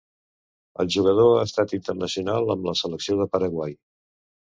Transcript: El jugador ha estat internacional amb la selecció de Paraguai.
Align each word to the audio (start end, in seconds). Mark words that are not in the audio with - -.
El 0.83 0.87
jugador 0.95 1.27
ha 1.33 1.43
estat 1.49 1.75
internacional 1.77 2.49
amb 2.55 2.65
la 2.71 2.73
selecció 2.81 3.19
de 3.21 3.29
Paraguai. 3.35 3.77